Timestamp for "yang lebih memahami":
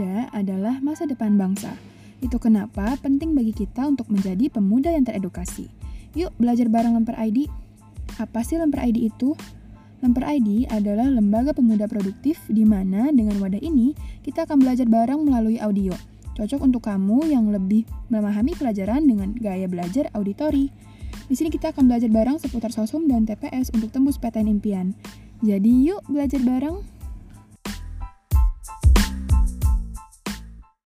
17.28-18.56